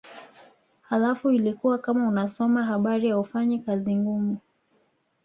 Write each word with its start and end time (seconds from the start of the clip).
Halafu 0.81 1.29
ilikuwa 1.31 1.77
kama 1.77 2.07
unasoma 2.07 2.63
habari 2.63 3.09
haufanyi 3.09 3.59
kazi 3.59 3.95
ngumu 3.95 4.37